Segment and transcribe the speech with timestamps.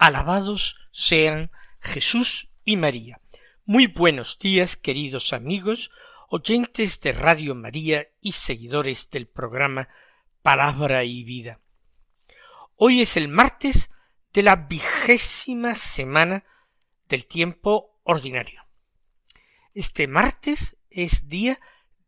[0.00, 3.20] Alabados sean Jesús y María.
[3.66, 5.90] Muy buenos días, queridos amigos,
[6.30, 9.90] oyentes de Radio María y seguidores del programa
[10.40, 11.60] Palabra y Vida.
[12.76, 13.90] Hoy es el martes
[14.32, 16.46] de la vigésima semana
[17.06, 18.64] del tiempo ordinario.
[19.74, 21.60] Este martes es día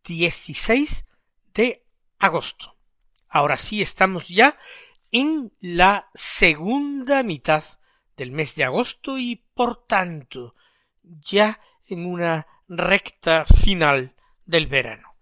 [0.04, 1.04] 16
[1.52, 1.84] de
[2.18, 2.74] agosto.
[3.28, 4.58] Ahora sí estamos ya
[5.10, 7.62] en la segunda mitad
[8.22, 10.54] del mes de agosto y por tanto
[11.02, 14.14] ya en una recta final
[14.46, 15.16] del verano.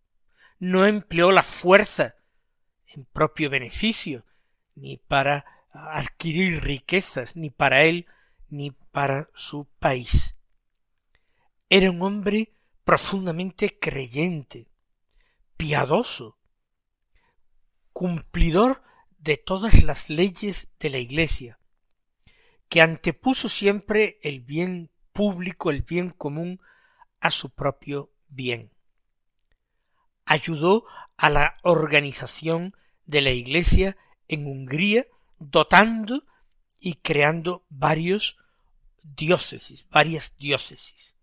[0.59, 2.17] no empleó la fuerza
[2.87, 4.25] en propio beneficio,
[4.75, 5.45] ni para
[5.77, 8.07] adquirir riquezas, ni para él,
[8.49, 10.37] ni para su país.
[11.69, 12.55] Era un hombre
[12.85, 14.69] profundamente creyente,
[15.57, 16.39] piadoso,
[17.93, 18.83] cumplidor
[19.19, 21.59] de todas las leyes de la Iglesia,
[22.69, 26.61] que antepuso siempre el bien público, el bien común,
[27.21, 28.77] a su propio bien
[30.27, 30.85] ayudó
[31.17, 32.77] a la organización
[33.07, 33.97] de la Iglesia
[34.29, 35.07] en Hungría,
[35.39, 36.25] dotando
[36.79, 38.37] y creando varios
[39.03, 41.17] diócesis, varias diócesis.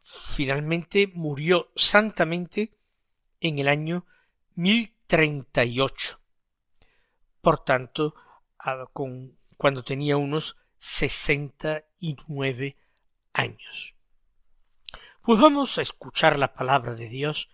[0.00, 2.76] Finalmente murió santamente
[3.40, 4.06] en el año
[4.54, 6.20] 1038.
[7.40, 8.14] Por tanto,
[8.92, 12.76] con, cuando tenía unos sesenta y nueve
[13.32, 13.94] años.
[15.22, 17.50] Pues vamos a escuchar la palabra de Dios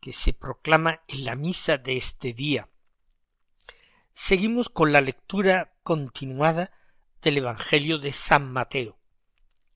[0.00, 2.68] que se proclama en la misa de este día.
[4.18, 6.72] Seguimos con la lectura continuada
[7.20, 8.98] del Evangelio de San Mateo.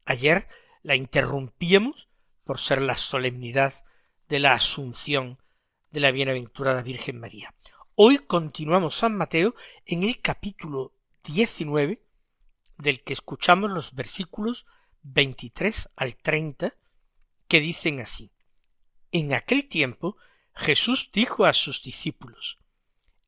[0.07, 0.49] Ayer
[0.83, 2.09] la interrumpíamos
[2.45, 3.85] por ser la solemnidad
[4.31, 5.43] de la Asunción
[5.91, 7.55] de la Bienaventurada Virgen María.
[7.97, 12.03] Hoy continuamos San Mateo en el capítulo 19
[12.79, 14.65] del que escuchamos los versículos
[15.03, 16.73] 23 al 30
[17.47, 18.33] que dicen así
[19.13, 20.17] en aquel tiempo
[20.55, 22.60] Jesús dijo a sus discípulos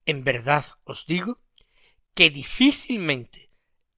[0.04, 1.40] En verdad os digo
[2.14, 3.50] que difícilmente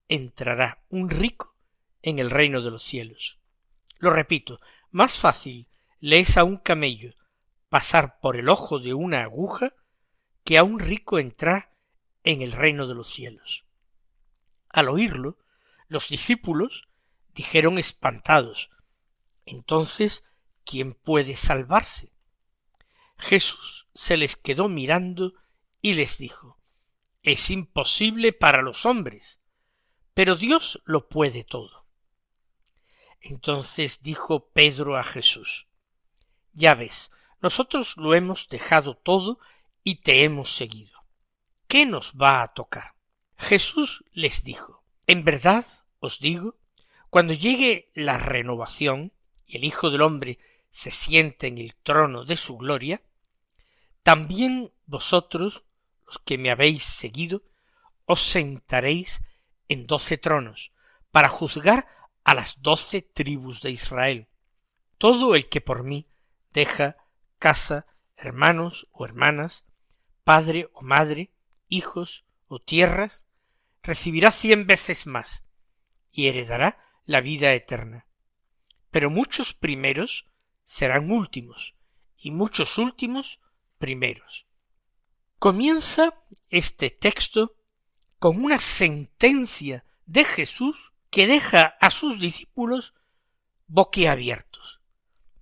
[0.07, 1.57] entrará un rico
[2.01, 3.39] en el reino de los cielos.
[3.97, 4.59] Lo repito,
[4.91, 5.67] más fácil
[5.99, 7.13] le es a un camello
[7.69, 9.73] pasar por el ojo de una aguja
[10.43, 11.73] que a un rico entrar
[12.23, 13.65] en el reino de los cielos.
[14.69, 15.37] Al oírlo,
[15.87, 16.87] los discípulos
[17.33, 18.69] dijeron espantados
[19.45, 20.23] Entonces
[20.63, 22.11] ¿quién puede salvarse?
[23.17, 25.33] Jesús se les quedó mirando
[25.85, 26.57] y les dijo
[27.21, 29.39] Es imposible para los hombres,
[30.15, 31.85] pero Dios lo puede todo.
[33.21, 35.67] Entonces dijo Pedro a Jesús
[36.53, 39.37] Ya ves, nosotros lo hemos dejado todo
[39.83, 41.05] y te hemos seguido.
[41.67, 42.95] ¿Qué nos va a tocar?
[43.37, 45.65] Jesús les dijo En verdad
[45.99, 46.57] os digo,
[47.11, 49.13] cuando llegue la renovación
[49.45, 50.39] y el Hijo del hombre
[50.71, 53.03] se siente en el trono de su gloria,
[54.01, 55.63] también vosotros,
[56.17, 57.43] que me habéis seguido,
[58.05, 59.23] os sentaréis
[59.67, 60.71] en doce tronos,
[61.11, 61.87] para juzgar
[62.23, 64.27] a las doce tribus de Israel.
[64.97, 66.07] Todo el que por mí
[66.53, 66.97] deja
[67.39, 67.85] casa,
[68.15, 69.65] hermanos o hermanas,
[70.23, 71.31] padre o madre,
[71.67, 73.25] hijos o tierras,
[73.83, 75.45] recibirá cien veces más
[76.11, 78.07] y heredará la vida eterna.
[78.89, 80.27] Pero muchos primeros
[80.63, 81.75] serán últimos
[82.17, 83.39] y muchos últimos
[83.77, 84.44] primeros.
[85.45, 87.55] Comienza este texto
[88.17, 92.95] con una sentencia de Jesús que deja a sus discípulos
[93.67, 94.81] boquiabiertos,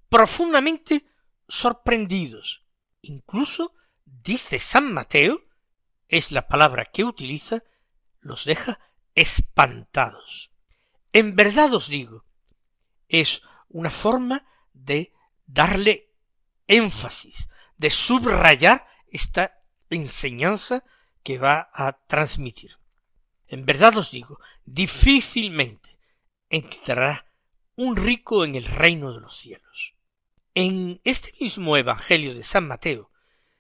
[0.10, 1.06] profundamente
[1.48, 2.66] sorprendidos.
[3.02, 5.42] Incluso, dice San Mateo,
[6.10, 7.64] es la palabra que utiliza,
[8.20, 8.82] los deja
[9.16, 10.52] espantados.
[11.14, 12.26] En verdad os digo,
[13.08, 15.14] es una forma de
[15.46, 16.12] darle
[16.68, 17.48] énfasis,
[17.78, 19.63] de subrayar esta
[19.94, 20.84] enseñanza
[21.24, 22.78] que va a transmitir.
[23.48, 25.98] En verdad os digo, difícilmente
[26.50, 27.26] entrará
[27.76, 29.96] un rico en el reino de los cielos.
[30.54, 33.12] En este mismo Evangelio de San Mateo,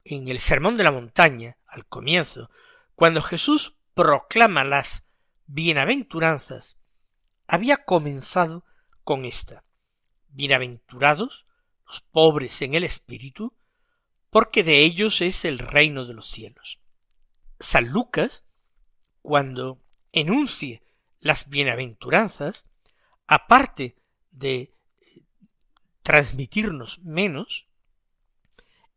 [0.03, 2.51] en el Sermón de la Montaña, al comienzo,
[2.95, 5.05] cuando Jesús proclama las
[5.47, 6.77] bienaventuranzas,
[7.47, 8.63] había comenzado
[9.03, 9.63] con esta.
[10.29, 11.45] Bienaventurados
[11.85, 13.53] los pobres en el espíritu,
[14.33, 16.81] porque de ellos es el reino de los cielos.
[17.59, 18.47] San Lucas,
[19.21, 20.81] cuando enuncie
[21.19, 22.65] las bienaventuranzas,
[23.27, 23.95] aparte
[24.31, 24.73] de
[26.01, 27.67] transmitirnos menos,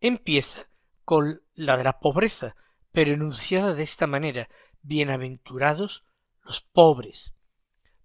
[0.01, 0.71] empieza
[1.05, 2.57] con la de la pobreza,
[2.91, 4.49] pero enunciada de esta manera,
[4.81, 6.07] bienaventurados
[6.45, 7.35] los pobres,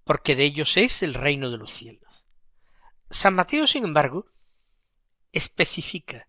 [0.04, 2.28] porque de ellos es el reino de los cielos.
[3.10, 4.26] San Mateo, sin embargo,
[5.32, 6.28] especifica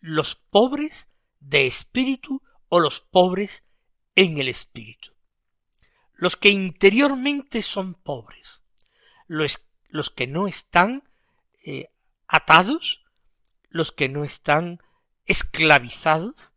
[0.00, 1.08] los pobres
[1.38, 3.64] de espíritu o los pobres
[4.14, 5.12] en el espíritu.
[6.14, 8.62] Los que interiormente son pobres,
[9.26, 9.58] los,
[10.14, 11.08] que no están
[11.64, 11.90] eh,
[12.26, 13.04] atados,
[13.68, 14.80] los que no están
[15.24, 16.52] esclavizados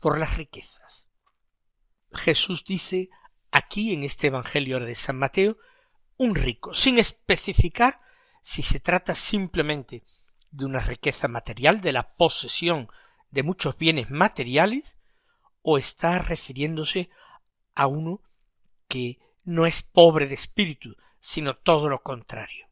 [0.00, 1.08] por las riquezas.
[2.12, 3.10] Jesús dice
[3.50, 5.56] aquí en este Evangelio de San Mateo
[6.16, 8.00] un rico, sin especificar
[8.40, 10.04] si se trata simplemente
[10.54, 12.88] de una riqueza material, de la posesión
[13.30, 14.96] de muchos bienes materiales,
[15.62, 17.10] o está refiriéndose
[17.74, 18.22] a uno
[18.86, 22.68] que no es pobre de espíritu, sino todo lo contrario.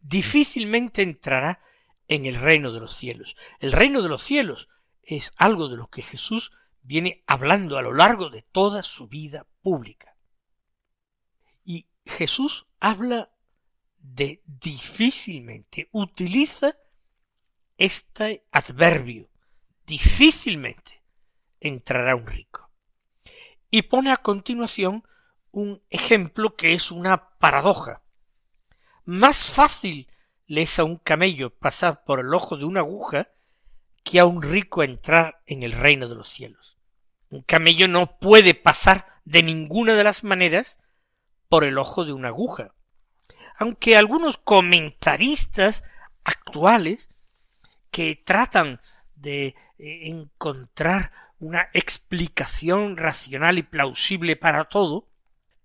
[0.00, 1.62] Difícilmente entrará
[2.08, 3.36] en el reino de los cielos.
[3.60, 4.68] El reino de los cielos
[5.02, 6.52] es algo de lo que Jesús
[6.82, 10.16] viene hablando a lo largo de toda su vida pública.
[11.64, 13.33] Y Jesús habla
[14.04, 16.76] de difícilmente, utiliza
[17.78, 19.30] este adverbio,
[19.86, 21.02] difícilmente
[21.58, 22.70] entrará un rico.
[23.70, 25.04] Y pone a continuación
[25.52, 28.02] un ejemplo que es una paradoja.
[29.06, 30.08] Más fácil
[30.46, 33.30] le es a un camello pasar por el ojo de una aguja
[34.02, 36.76] que a un rico entrar en el reino de los cielos.
[37.30, 40.78] Un camello no puede pasar de ninguna de las maneras
[41.48, 42.73] por el ojo de una aguja
[43.56, 45.84] aunque algunos comentaristas
[46.24, 47.08] actuales
[47.90, 48.80] que tratan
[49.14, 49.54] de eh,
[50.08, 55.08] encontrar una explicación racional y plausible para todo,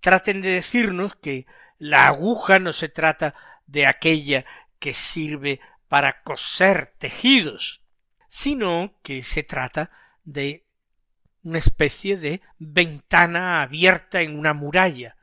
[0.02, 3.34] traten de decirnos que la aguja no se trata
[3.66, 4.46] de aquella
[4.80, 7.82] que sirve para coser tejidos,
[8.28, 9.92] sino que se trata
[10.24, 10.68] de
[11.44, 15.16] una especie de ventana abierta en una muralla.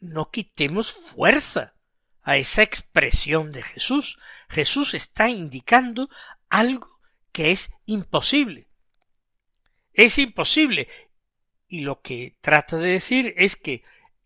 [0.00, 1.74] No quitemos fuerza
[2.22, 4.18] a esa expresión de Jesús.
[4.48, 6.08] Jesús está indicando
[6.48, 7.00] algo
[7.32, 8.68] que es imposible.
[9.92, 10.88] Es imposible.
[11.66, 13.82] Y lo que trata de decir es que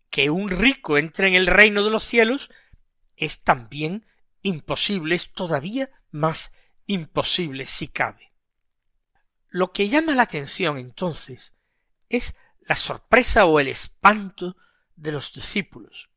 [0.09, 2.49] que un rico entre en el reino de los cielos
[3.15, 4.05] es también
[4.41, 6.53] imposible, es todavía más
[6.85, 8.33] imposible si cabe.
[9.49, 11.55] Lo que llama la atención entonces
[12.09, 14.55] es la sorpresa o el espanto
[14.95, 16.09] de los discípulos,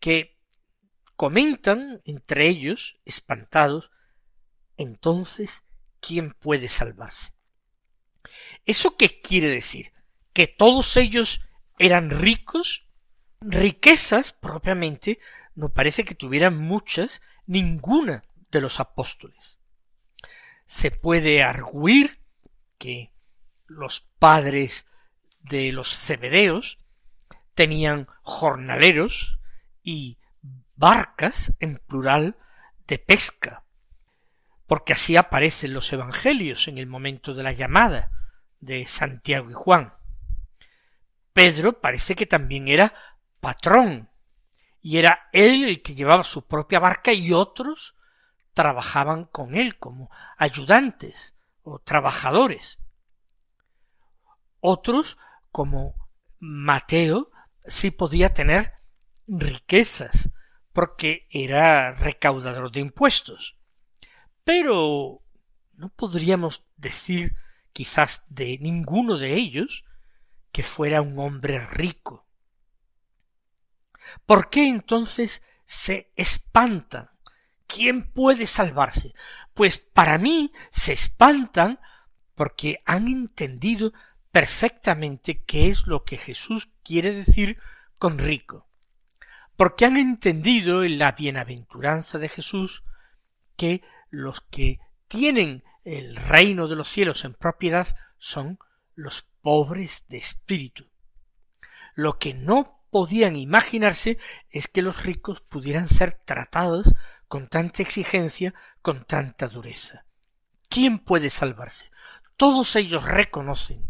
[0.00, 0.38] que
[1.22, 3.92] comentan entre ellos, espantados,
[4.76, 5.62] entonces,
[6.00, 7.32] ¿quién puede salvarse?
[8.66, 9.92] ¿Eso qué quiere decir?
[10.32, 11.40] ¿Que todos ellos
[11.78, 12.88] eran ricos?
[13.40, 15.20] Riquezas, propiamente,
[15.54, 19.60] no parece que tuvieran muchas ninguna de los apóstoles.
[20.66, 22.20] Se puede arguir
[22.78, 23.12] que
[23.68, 24.86] los padres
[25.38, 26.78] de los cebedeos
[27.54, 29.38] tenían jornaleros
[29.84, 30.18] y
[30.82, 32.36] barcas en plural
[32.88, 33.62] de pesca,
[34.66, 38.10] porque así aparecen los evangelios en el momento de la llamada
[38.58, 39.94] de Santiago y Juan.
[41.32, 42.92] Pedro parece que también era
[43.38, 44.10] patrón,
[44.80, 47.94] y era él el que llevaba su propia barca y otros
[48.52, 52.80] trabajaban con él como ayudantes o trabajadores.
[54.58, 55.16] Otros,
[55.52, 55.94] como
[56.40, 57.30] Mateo,
[57.66, 58.72] sí podía tener
[59.28, 60.32] riquezas,
[60.72, 63.56] porque era recaudador de impuestos.
[64.44, 65.22] Pero
[65.78, 67.34] no podríamos decir
[67.72, 69.84] quizás de ninguno de ellos
[70.50, 72.26] que fuera un hombre rico.
[74.26, 77.10] ¿Por qué entonces se espantan?
[77.66, 79.14] ¿Quién puede salvarse?
[79.54, 81.80] Pues para mí se espantan
[82.34, 83.92] porque han entendido
[84.30, 87.58] perfectamente qué es lo que Jesús quiere decir
[87.98, 88.68] con rico,
[89.56, 92.82] porque han entendido en la bienaventuranza de Jesús
[93.56, 94.78] que los que
[95.08, 98.58] tienen el reino de los cielos en propiedad son
[98.94, 100.88] los pobres de espíritu.
[101.94, 104.18] Lo que no podían imaginarse
[104.50, 106.94] es que los ricos pudieran ser tratados
[107.26, 110.04] con tanta exigencia, con tanta dureza.
[110.68, 111.90] ¿Quién puede salvarse?
[112.36, 113.86] Todos ellos reconocen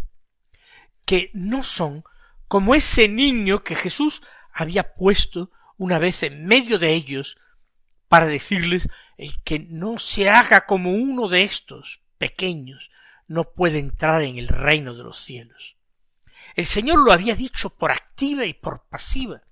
[1.04, 2.04] que no son
[2.48, 7.38] como ese niño que Jesús había puesto una vez en medio de ellos
[8.08, 12.90] para decirles el que no se haga como uno de estos pequeños
[13.26, 15.76] no puede entrar en el reino de los cielos.
[16.54, 19.42] El Señor lo había dicho por activa y por pasiva.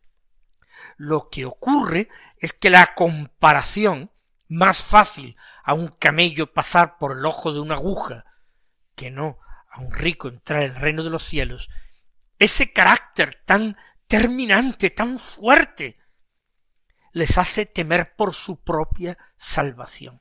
[0.97, 4.11] Lo que ocurre es que la comparación
[4.49, 8.25] más fácil a un camello pasar por el ojo de una aguja
[8.95, 9.38] que no
[9.71, 11.71] a un rico entrar en el reino de los cielos,
[12.38, 13.76] ese carácter tan
[14.11, 15.97] terminante, tan fuerte,
[17.12, 20.21] les hace temer por su propia salvación.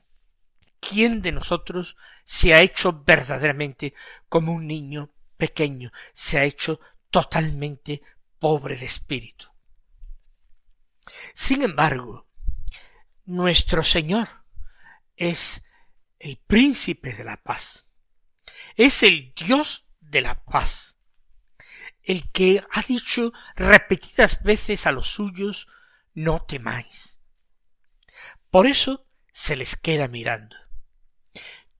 [0.78, 3.92] ¿Quién de nosotros se ha hecho verdaderamente
[4.28, 6.78] como un niño pequeño, se ha hecho
[7.10, 8.00] totalmente
[8.38, 9.48] pobre de espíritu?
[11.34, 12.28] Sin embargo,
[13.24, 14.28] nuestro Señor
[15.16, 15.64] es
[16.20, 17.88] el príncipe de la paz,
[18.76, 20.99] es el Dios de la paz,
[22.10, 25.68] el que ha dicho repetidas veces a los suyos
[26.12, 27.18] no temáis.
[28.50, 30.56] Por eso se les queda mirando.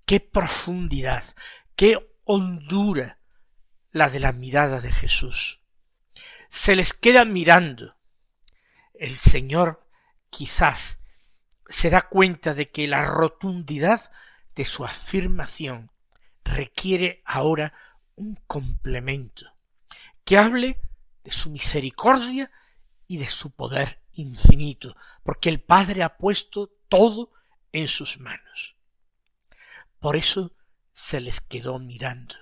[0.07, 1.25] Qué profundidad,
[1.75, 3.19] qué hondura
[3.91, 5.63] la de la mirada de Jesús.
[6.49, 7.97] Se les queda mirando.
[8.95, 9.85] El Señor
[10.31, 11.01] quizás
[11.69, 14.13] se da cuenta de que la rotundidad
[14.55, 15.91] de su afirmación
[16.45, 17.73] requiere ahora
[18.15, 19.60] un complemento
[20.31, 20.81] que hable
[21.25, 22.53] de su misericordia
[23.09, 24.95] y de su poder infinito,
[25.25, 27.33] porque el Padre ha puesto todo
[27.73, 28.77] en sus manos.
[29.99, 30.55] Por eso
[30.93, 32.37] se les quedó mirando.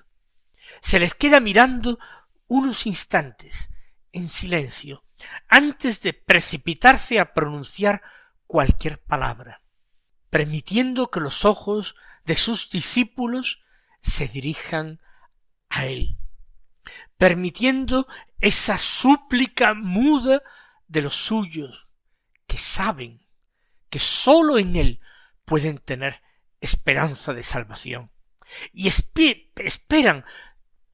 [0.83, 1.99] Se les queda mirando
[2.47, 3.71] unos instantes,
[4.13, 5.03] en silencio,
[5.49, 8.03] antes de precipitarse a pronunciar
[8.47, 9.63] cualquier palabra,
[10.29, 13.63] permitiendo que los ojos de sus discípulos
[14.03, 15.01] se dirijan
[15.71, 16.19] a él,
[17.17, 18.07] permitiendo
[18.41, 20.43] esa súplica muda
[20.87, 21.89] de los suyos
[22.47, 23.25] que saben
[23.91, 25.01] que sólo en Él
[25.45, 26.23] pueden tener
[26.61, 28.11] esperanza de salvación
[28.73, 30.25] y esperan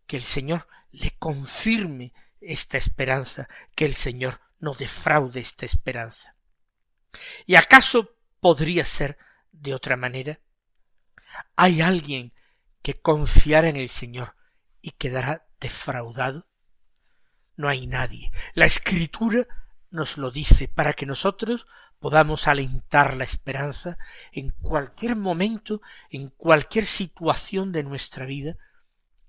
[0.07, 6.37] que el Señor le confirme esta esperanza, que el Señor no defraude esta esperanza.
[7.47, 9.19] ¿Y acaso podría ser
[9.53, 10.41] de otra manera?
[11.57, 12.33] ¿Hay alguien
[12.83, 14.37] que confiara en el Señor
[14.83, 16.47] y quedará defraudado?
[17.57, 18.31] No hay nadie.
[18.53, 19.47] La Escritura
[19.91, 21.67] nos lo dice para que nosotros
[22.01, 23.97] podamos alentar la esperanza
[24.31, 25.81] en cualquier momento,
[26.11, 28.59] en cualquier situación de nuestra vida,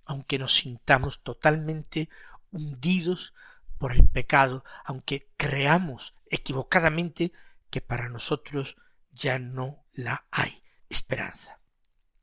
[0.03, 2.09] aunque nos sintamos totalmente
[2.51, 3.33] hundidos
[3.77, 7.31] por el pecado, aunque creamos equivocadamente
[7.69, 8.75] que para nosotros
[9.13, 11.59] ya no la hay esperanza.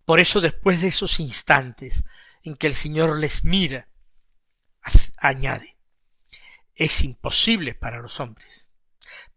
[0.04, 2.04] Por eso después de esos instantes
[2.42, 3.88] en que el Señor les mira,
[5.22, 5.76] añade,
[6.74, 8.68] es imposible para los hombres.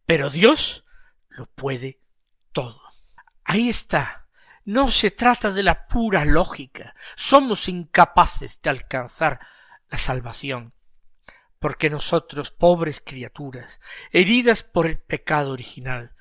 [0.05, 0.83] Pero Dios
[1.29, 2.01] lo puede
[2.51, 2.81] todo.
[3.43, 4.27] Ahí está.
[4.63, 6.95] No se trata de la pura lógica.
[7.15, 9.39] Somos incapaces de alcanzar
[9.89, 10.73] la salvación,
[11.59, 13.79] porque nosotros, pobres criaturas,
[14.11, 16.15] heridas por el pecado original,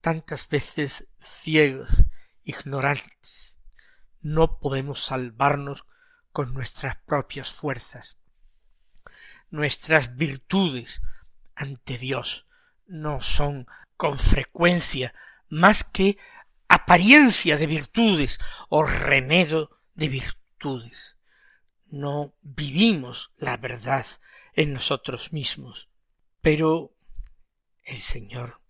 [0.00, 2.06] tantas veces ciegos,
[2.42, 3.58] ignorantes,
[4.22, 5.84] no podemos salvarnos
[6.32, 8.19] con nuestras propias fuerzas
[9.50, 11.02] nuestras virtudes
[11.54, 12.46] ante Dios
[12.86, 13.66] no son
[13.96, 15.14] con frecuencia
[15.48, 16.16] más que
[16.68, 18.38] apariencia de virtudes
[18.68, 21.18] o remedio de virtudes.
[21.86, 24.06] No vivimos la verdad
[24.54, 25.88] en nosotros mismos.
[26.40, 26.94] Pero
[27.84, 28.60] el Señor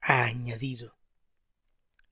[0.00, 0.98] ha añadido,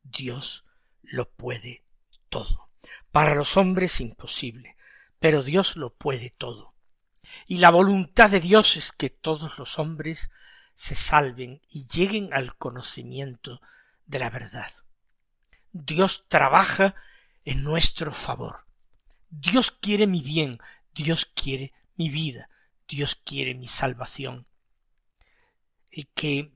[0.02, 0.64] Dios
[1.02, 1.84] lo puede
[2.28, 2.70] todo.
[3.10, 4.76] Para los hombres imposible,
[5.18, 6.73] pero Dios lo puede todo.
[7.46, 10.30] Y la voluntad de Dios es que todos los hombres
[10.74, 13.60] se salven y lleguen al conocimiento
[14.06, 14.70] de la verdad.
[15.72, 16.94] Dios trabaja
[17.44, 18.66] en nuestro favor.
[19.30, 20.58] Dios quiere mi bien,
[20.92, 22.48] Dios quiere mi vida,
[22.88, 24.46] Dios quiere mi salvación.
[25.90, 26.52] El que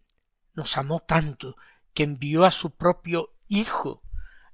[0.54, 1.56] nos amó tanto,
[1.94, 4.02] que envió a su propio Hijo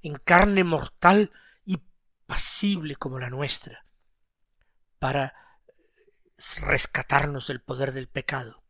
[0.01, 1.31] en carne mortal
[1.65, 1.81] y
[2.25, 3.85] pasible como la nuestra,
[4.99, 5.33] para
[6.61, 8.63] rescatarnos del poder del pecado,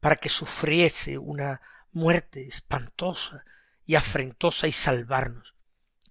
[0.00, 1.60] para que sufriese una
[1.92, 3.44] muerte espantosa
[3.84, 5.54] y afrentosa y salvarnos.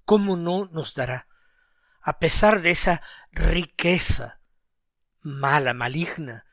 [0.06, 1.28] ¿Cómo no nos dará,
[2.02, 4.40] a pesar de esa riqueza
[5.22, 6.46] mala, maligna,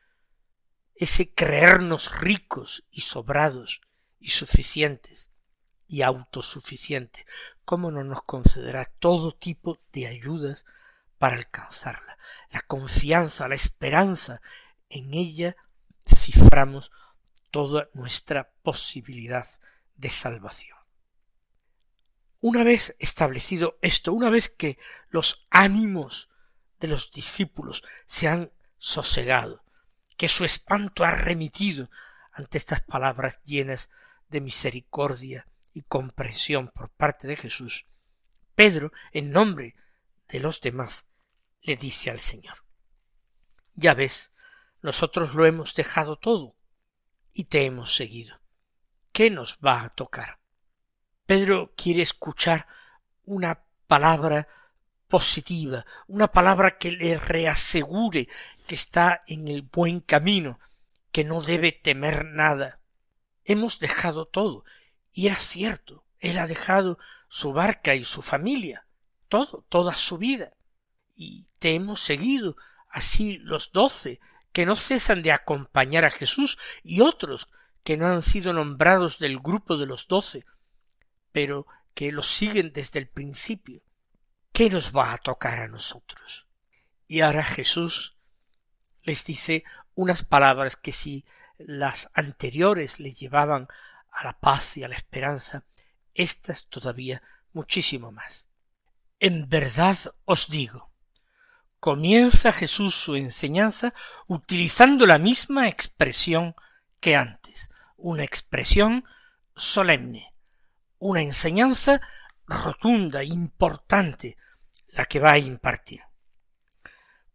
[0.95, 3.81] ese creernos ricos y sobrados
[4.19, 5.31] y suficientes
[5.87, 7.25] y autosuficientes,
[7.65, 10.65] cómo no nos concederá todo tipo de ayudas
[11.17, 12.17] para alcanzarla.
[12.51, 14.41] La confianza, la esperanza,
[14.89, 15.55] en ella
[16.05, 16.91] ciframos
[17.51, 19.47] toda nuestra posibilidad
[19.95, 20.77] de salvación.
[22.39, 24.77] Una vez establecido esto, una vez que
[25.09, 26.29] los ánimos
[26.79, 29.63] de los discípulos se han sosegado,
[30.17, 31.89] que su espanto ha remitido
[32.31, 33.89] ante estas palabras llenas
[34.29, 37.85] de misericordia y comprensión por parte de Jesús,
[38.55, 39.75] Pedro, en nombre
[40.29, 41.07] de los demás,
[41.61, 42.63] le dice al Señor
[43.73, 44.31] Ya ves,
[44.81, 46.55] nosotros lo hemos dejado todo
[47.33, 48.39] y te hemos seguido.
[49.11, 50.39] ¿Qué nos va a tocar?
[51.25, 52.67] Pedro quiere escuchar
[53.25, 54.47] una palabra
[55.07, 58.27] positiva, una palabra que le reasegure
[58.67, 60.59] que está en el buen camino,
[61.11, 62.79] que no debe temer nada.
[63.43, 64.65] Hemos dejado todo,
[65.11, 66.97] y era cierto, él ha dejado
[67.29, 68.86] su barca y su familia,
[69.27, 70.53] todo, toda su vida,
[71.15, 72.55] y te hemos seguido,
[72.89, 74.19] así los doce,
[74.51, 77.49] que no cesan de acompañar a Jesús, y otros
[77.83, 80.45] que no han sido nombrados del grupo de los doce,
[81.31, 83.81] pero que los siguen desde el principio.
[84.51, 86.47] ¿Qué nos va a tocar a nosotros?
[87.07, 88.17] Y ahora Jesús
[89.03, 89.63] les dice
[89.95, 91.25] unas palabras que si
[91.57, 93.67] las anteriores le llevaban
[94.11, 95.63] a la paz y a la esperanza,
[96.13, 97.21] estas todavía
[97.53, 98.46] muchísimo más.
[99.19, 100.91] En verdad os digo,
[101.79, 103.95] comienza Jesús su enseñanza
[104.27, 106.55] utilizando la misma expresión
[106.99, 109.05] que antes, una expresión
[109.55, 110.33] solemne,
[110.99, 111.99] una enseñanza
[112.45, 114.37] rotunda, importante,
[114.89, 116.01] la que va a impartir.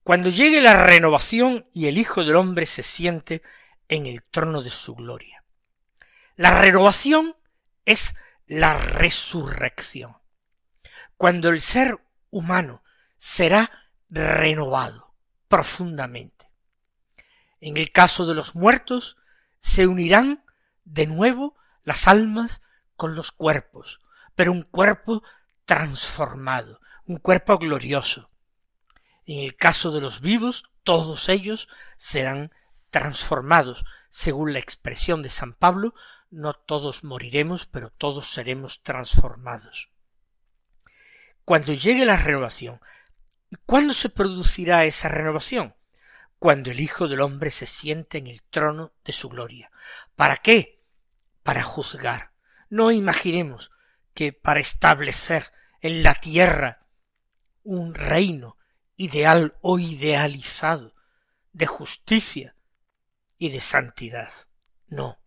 [0.04, 3.42] Cuando llegue la renovación y el Hijo del Hombre se siente
[3.88, 5.44] en el trono de su gloria.
[6.36, 7.36] La renovación
[7.84, 8.14] es
[8.46, 10.21] la resurrección.
[11.22, 12.82] Cuando el ser humano
[13.16, 13.70] será
[14.10, 15.14] renovado
[15.46, 16.50] profundamente.
[17.60, 19.18] En el caso de los muertos,
[19.60, 20.44] se unirán
[20.82, 21.54] de nuevo
[21.84, 22.62] las almas
[22.96, 24.00] con los cuerpos,
[24.34, 25.22] pero un cuerpo
[25.64, 28.32] transformado, un cuerpo glorioso.
[29.24, 32.52] En el caso de los vivos, todos ellos serán
[32.90, 35.94] transformados, según la expresión de San Pablo,
[36.30, 39.91] no todos moriremos, pero todos seremos transformados.
[41.44, 42.80] Cuando llegue la renovación,
[43.66, 45.74] ¿cuándo se producirá esa renovación?
[46.38, 49.70] Cuando el Hijo del Hombre se siente en el trono de su gloria.
[50.16, 50.82] ¿Para qué?
[51.42, 52.32] Para juzgar,
[52.68, 53.70] no imaginemos
[54.14, 56.86] que para establecer en la tierra
[57.64, 58.56] un reino
[58.96, 60.94] ideal o idealizado
[61.52, 62.56] de justicia
[63.36, 64.32] y de santidad.
[64.86, 65.18] No.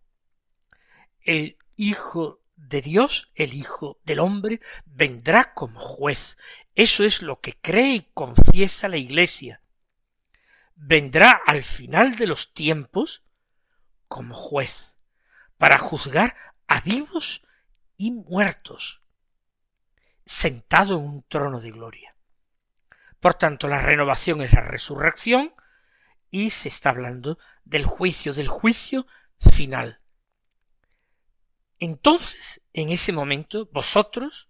[1.20, 6.36] El Hijo de Dios, el Hijo del hombre, vendrá como juez.
[6.74, 9.62] Eso es lo que cree y confiesa la Iglesia.
[10.74, 13.24] Vendrá al final de los tiempos
[14.08, 14.96] como juez,
[15.56, 17.42] para juzgar a vivos
[17.96, 19.02] y muertos,
[20.24, 22.16] sentado en un trono de gloria.
[23.20, 25.54] Por tanto, la renovación es la resurrección
[26.30, 29.06] y se está hablando del juicio, del juicio
[29.38, 30.00] final.
[31.78, 34.48] Entonces, en ese momento, vosotros,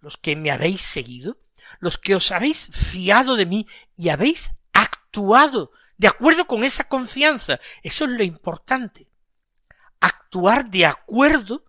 [0.00, 1.38] los que me habéis seguido,
[1.80, 7.58] los que os habéis fiado de mí y habéis actuado de acuerdo con esa confianza,
[7.82, 9.10] eso es lo importante
[10.00, 11.64] actuar de acuerdo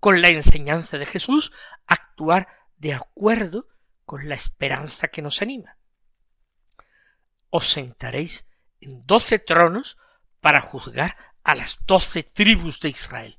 [0.00, 1.52] con la enseñanza de Jesús,
[1.86, 3.66] actuar de acuerdo
[4.04, 5.78] con la esperanza que nos anima.
[7.50, 8.48] Os sentaréis
[8.80, 9.96] en doce tronos
[10.40, 13.38] para juzgar a las doce tribus de Israel.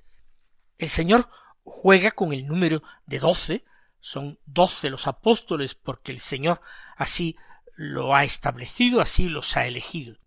[0.79, 1.29] El Señor
[1.63, 3.65] juega con el número de doce,
[3.99, 6.61] son doce los apóstoles porque el Señor
[6.95, 7.37] así
[7.75, 10.17] lo ha establecido, así los ha elegido.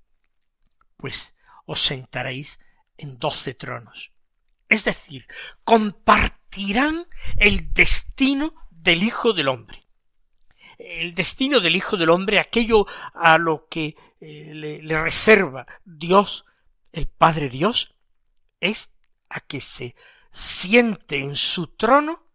[0.99, 2.61] Pues os sentaréis
[2.99, 4.13] en doce tronos.
[4.69, 5.27] Es decir,
[5.65, 9.87] compartirán el destino del Hijo del Hombre.
[10.79, 16.45] El destino del Hijo del Hombre, aquello a lo que eh, le, le reserva Dios,
[16.93, 17.95] el Padre Dios,
[18.61, 18.95] es
[19.29, 19.97] a que se
[20.33, 22.27] siente en su trono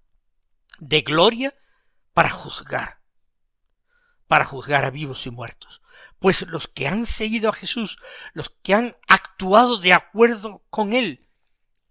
[0.80, 1.54] de gloria
[2.14, 3.02] para juzgar,
[4.28, 5.82] para juzgar a vivos y muertos.
[6.20, 7.98] Pues los que han seguido a Jesús,
[8.34, 11.28] los que han actuado de acuerdo con Él,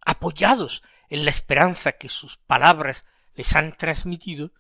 [0.00, 4.52] apoyados en la esperanza que sus palabras les han transmitido,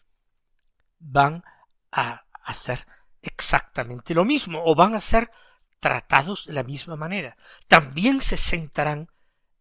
[0.98, 1.44] van
[1.90, 2.86] a hacer
[3.22, 5.30] exactamente lo mismo o van a ser
[5.80, 7.36] tratados de la misma manera.
[7.66, 9.10] También se sentarán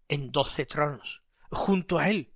[0.07, 1.23] en doce tronos,
[1.55, 2.33] junto a él,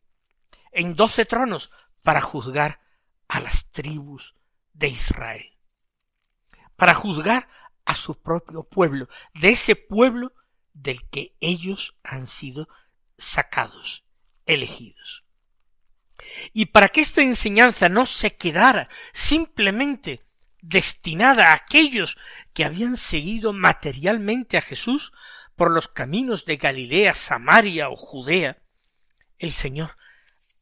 [0.71, 1.71] en doce tronos
[2.03, 2.81] para juzgar
[3.27, 4.35] a las tribus
[4.73, 5.57] de Israel,
[6.75, 7.47] para juzgar
[7.85, 10.33] a su propio pueblo, de ese pueblo
[10.73, 12.67] del que ellos han sido
[13.17, 14.05] sacados,
[14.45, 15.25] elegidos.
[16.53, 20.21] Y para que esta enseñanza no se quedara simplemente
[20.61, 22.17] destinada a aquellos
[22.53, 25.11] que habían seguido materialmente a Jesús
[25.55, 28.61] por los caminos de Galilea, Samaria o Judea,
[29.39, 29.97] el Señor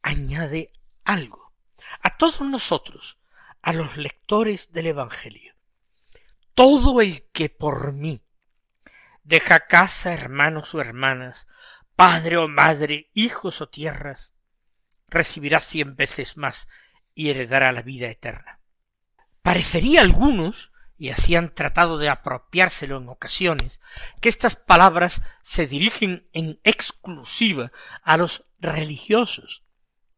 [0.01, 0.71] añade
[1.03, 1.53] algo
[2.01, 3.19] a todos nosotros,
[3.61, 5.55] a los lectores del Evangelio.
[6.53, 8.23] Todo el que por mí
[9.23, 11.47] deja casa, hermanos o hermanas,
[11.95, 14.33] padre o madre, hijos o tierras,
[15.07, 16.67] recibirá cien veces más
[17.13, 18.59] y heredará la vida eterna.
[19.41, 23.81] Parecería a algunos, y así han tratado de apropiárselo en ocasiones,
[24.19, 27.71] que estas palabras se dirigen en exclusiva
[28.03, 29.63] a los religiosos,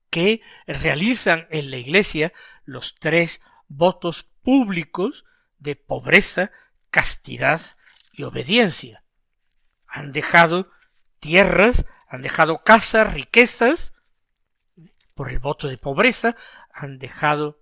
[0.10, 2.34] que realizan en la Iglesia
[2.65, 5.25] los tres votos públicos
[5.60, 6.52] de pobreza,
[6.89, 7.62] castidad
[8.13, 9.04] y obediencia.
[9.88, 10.71] Han dejado
[11.19, 13.93] tierras, han dejado casas, riquezas,
[15.13, 16.36] por el voto de pobreza,
[16.73, 17.60] han dejado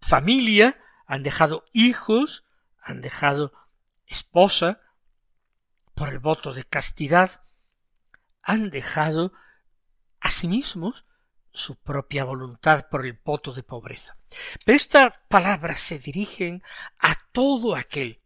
[0.00, 2.44] familia, han dejado hijos,
[2.82, 3.52] han dejado
[4.06, 4.80] esposa,
[5.94, 7.44] por el voto de castidad,
[8.42, 9.32] han dejado
[10.20, 11.04] a sí mismos
[11.52, 14.16] su propia voluntad por el voto de pobreza.
[14.64, 16.62] Pero estas palabras se dirigen
[16.98, 18.22] a todo aquel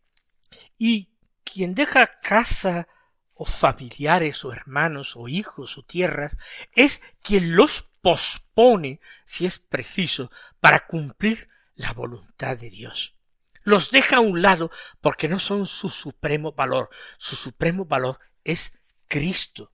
[0.76, 1.10] y
[1.44, 2.88] quien deja casa
[3.34, 6.36] o familiares o hermanos o hijos o tierras
[6.72, 13.16] es quien los pospone si es preciso para cumplir la voluntad de Dios.
[13.62, 16.90] Los deja a un lado porque no son su supremo valor.
[17.16, 19.71] Su supremo valor es Cristo.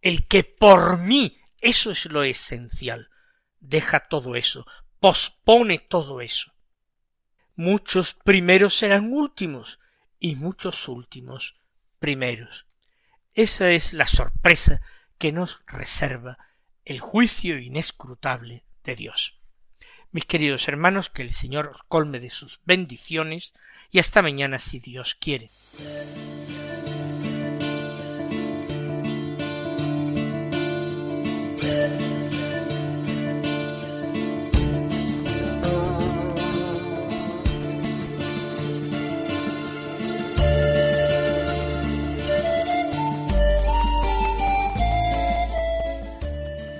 [0.00, 3.10] El que por mí, eso es lo esencial.
[3.60, 4.66] Deja todo eso,
[4.98, 6.52] pospone todo eso.
[7.54, 9.78] Muchos primeros serán últimos
[10.18, 11.56] y muchos últimos
[11.98, 12.66] primeros.
[13.34, 14.80] Esa es la sorpresa
[15.18, 16.38] que nos reserva
[16.84, 19.38] el juicio inescrutable de Dios.
[20.10, 23.52] Mis queridos hermanos, que el Señor os colme de sus bendiciones
[23.90, 25.50] y hasta mañana si Dios quiere.